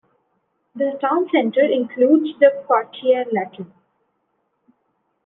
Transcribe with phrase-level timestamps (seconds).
[0.73, 3.71] The town centre includes the "Quartier Latin".